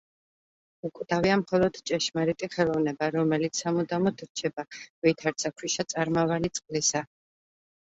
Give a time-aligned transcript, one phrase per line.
[0.87, 7.09] უკვდავია მხოლოდ ჭეშმარიტი ხელოვნება, რომელიც სამუდამოდ რჩება, ვითარცა ქვიშა წარმავალი წყლისა.